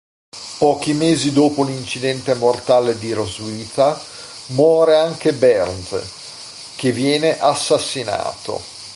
[0.57, 4.01] Pochi mesi dopo l'incidente mortale di Roswitha,
[4.47, 6.03] muore anche Bernd,
[6.75, 8.59] che viene assassinato.